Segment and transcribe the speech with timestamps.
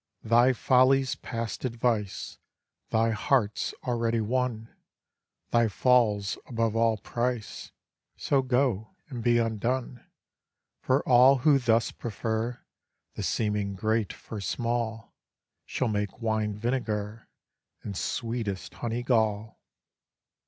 [0.23, 2.39] Thy folly's past advice,
[2.89, 4.69] Thy heart's already won,
[5.51, 7.71] Thy fall's above all price,
[8.17, 10.03] So go, and be undone;
[10.79, 12.61] For all who thus prefer
[13.13, 15.13] The seeming great for small,
[15.67, 17.27] Shall make wine vinegar,
[17.83, 19.61] And sweetest honey gall.